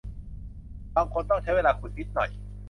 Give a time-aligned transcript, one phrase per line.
[0.95, 2.29] บางคนต้องใช้เวลาขุดนิดหน่อย